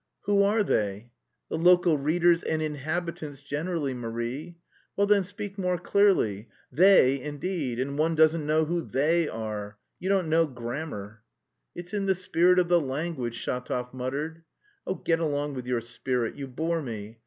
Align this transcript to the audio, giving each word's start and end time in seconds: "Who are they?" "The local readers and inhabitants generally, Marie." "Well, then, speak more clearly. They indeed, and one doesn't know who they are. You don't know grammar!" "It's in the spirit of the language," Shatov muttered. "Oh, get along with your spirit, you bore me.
"Who 0.21 0.41
are 0.41 0.63
they?" 0.63 1.11
"The 1.49 1.59
local 1.59 1.95
readers 1.95 2.41
and 2.41 2.59
inhabitants 2.59 3.43
generally, 3.43 3.93
Marie." 3.93 4.57
"Well, 4.95 5.05
then, 5.05 5.23
speak 5.23 5.59
more 5.59 5.77
clearly. 5.77 6.49
They 6.71 7.19
indeed, 7.21 7.79
and 7.79 7.99
one 7.99 8.15
doesn't 8.15 8.47
know 8.47 8.65
who 8.65 8.81
they 8.81 9.29
are. 9.29 9.77
You 9.99 10.09
don't 10.09 10.27
know 10.27 10.47
grammar!" 10.47 11.21
"It's 11.75 11.93
in 11.93 12.07
the 12.07 12.15
spirit 12.15 12.57
of 12.57 12.67
the 12.67 12.81
language," 12.81 13.37
Shatov 13.45 13.93
muttered. 13.93 14.41
"Oh, 14.87 14.95
get 14.95 15.19
along 15.19 15.53
with 15.53 15.67
your 15.67 15.81
spirit, 15.81 16.33
you 16.35 16.47
bore 16.47 16.81
me. 16.81 17.19